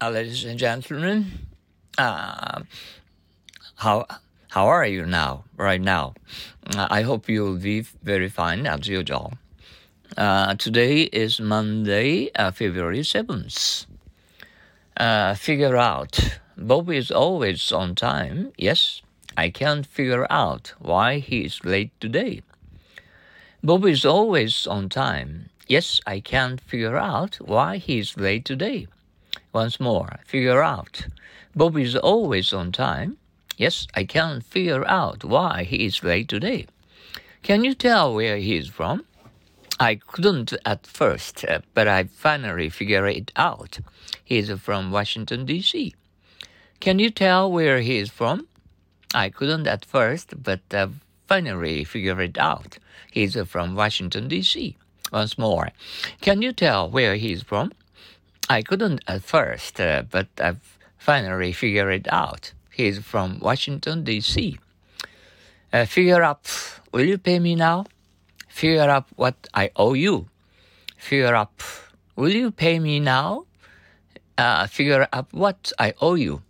[0.00, 1.26] uh, ladies and gentlemen.
[1.98, 2.62] Uh,
[3.76, 4.06] how
[4.48, 5.44] how are you now?
[5.56, 6.14] Right now,
[6.74, 9.34] uh, I hope you'll be very fine as usual.
[10.16, 13.86] Uh, today is Monday, uh, February seventh.
[14.96, 16.38] Uh, figure out.
[16.56, 18.52] Bob is always on time.
[18.58, 19.02] Yes,
[19.36, 22.42] I can't figure out why he is late today.
[23.62, 25.48] Bob is always on time.
[25.68, 28.88] Yes, I can't figure out why he is late today.
[29.52, 31.06] Once more, figure out.
[31.54, 33.16] Bob is always on time.
[33.56, 36.66] Yes, I can't figure out why he is late today.
[37.42, 39.04] Can you tell where he is from?
[39.80, 43.80] I couldn't at first, uh, but I finally figured it out.
[44.24, 45.94] He is from Washington, D.C.
[46.80, 48.46] Can you tell where he is from?
[49.14, 50.88] I couldn't at first, but uh,
[51.26, 52.78] finally figured it out.
[53.10, 54.76] He's from Washington, D.C.
[55.12, 55.70] Once more,
[56.20, 57.72] can you tell where he's from?
[58.50, 62.52] I couldn't at first, uh, but I've finally figured it out.
[62.70, 64.58] He's from Washington, D.C.
[65.72, 66.44] Uh, figure up,
[66.92, 67.86] will you pay me now?
[68.48, 70.26] Figure up what I owe you.
[70.98, 71.62] Figure up,
[72.16, 73.46] will you pay me now?
[74.36, 76.42] Uh, figure up what I owe you.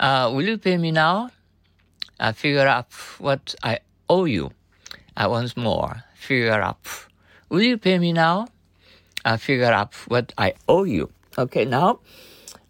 [0.00, 1.30] Uh, will you pay me now?
[2.20, 4.50] uh, figure up what I owe you.
[5.16, 6.86] Uh, once more, figure up.
[7.48, 8.48] Will you pay me now?
[9.28, 11.12] Uh, figure out what I owe you.
[11.36, 12.00] Okay, now,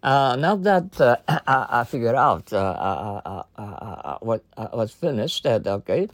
[0.03, 1.15] uh, now that uh,
[1.47, 4.43] I, I figure out uh, uh, uh, what
[4.73, 6.09] was finished, okay,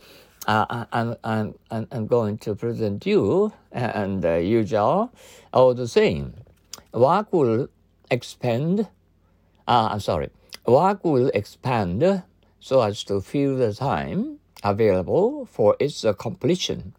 [0.45, 5.11] I'm, I'm, I'm going to present you and uh, usual
[5.51, 6.35] all the same.
[6.93, 7.67] Work will
[8.11, 8.87] expand.
[9.67, 10.29] I'm sorry.
[10.67, 12.21] Work will expand
[12.59, 16.93] so as to fill the time available for its completion.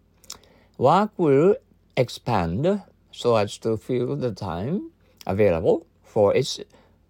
[0.78, 1.54] Work will
[1.96, 2.82] expand
[3.16, 4.92] so as to fill the time
[5.26, 6.60] available for its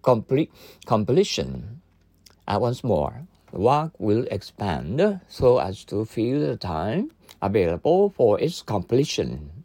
[0.02, 0.52] complete
[0.86, 1.82] completion.
[2.46, 7.10] And once more, the work will expand so as to fill the time
[7.42, 9.64] available for its completion.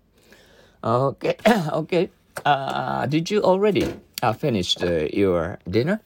[0.83, 1.37] Okay,
[1.73, 2.09] okay.
[2.43, 3.85] Uh, did you already
[4.23, 6.01] uh, finish uh, your dinner?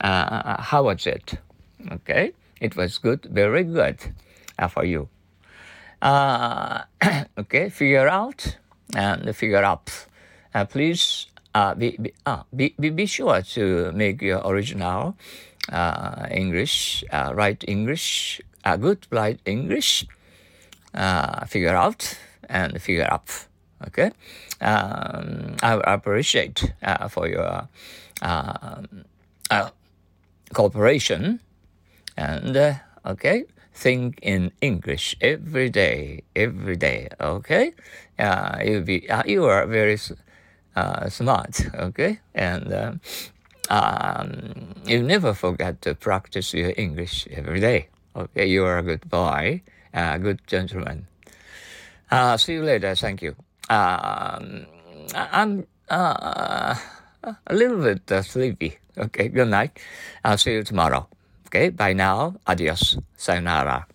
[0.00, 1.40] Uh, how was it?
[1.90, 3.96] Okay, it was good, very good
[4.58, 5.08] uh, for you.
[6.02, 6.82] Uh,
[7.38, 8.58] okay, figure out
[8.94, 9.90] and figure up.
[10.54, 15.16] Uh, please uh, be, be, uh, be, be, sure to make your original
[15.72, 20.06] uh, English, uh, write English, uh, good write English,
[20.94, 22.18] uh, figure out
[22.48, 23.28] and figure up.
[23.86, 24.10] Okay,
[24.60, 27.68] um, I appreciate uh, for your
[28.22, 28.82] uh,
[29.50, 29.70] uh,
[30.52, 31.40] cooperation
[32.16, 37.72] and uh, okay think in english every day every day okay?
[38.18, 39.98] Uh, you be uh, you are very
[40.76, 42.20] uh, smart okay?
[42.34, 42.92] And uh,
[43.68, 48.46] um, you never forget to practice your english every day okay?
[48.46, 49.62] You are a good boy
[49.92, 51.06] a good gentleman.
[52.10, 53.34] Uh, see you later thank you.
[53.68, 54.66] Um,
[55.14, 56.74] i'm uh,
[57.46, 59.28] a little bit uh, sleepy okay?
[59.28, 59.78] Good night.
[60.24, 61.08] I'll see you tomorrow
[61.54, 62.34] Okay, bye now.
[62.48, 62.98] Adios.
[63.16, 63.86] Sayonara.